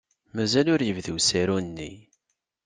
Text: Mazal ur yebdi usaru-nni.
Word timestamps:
Mazal 0.35 0.67
ur 0.73 0.81
yebdi 0.83 1.11
usaru-nni. 1.17 1.91